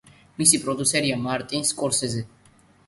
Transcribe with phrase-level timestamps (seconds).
[0.41, 2.27] მისი პროდიუსერია მარტინ სკორსეზე.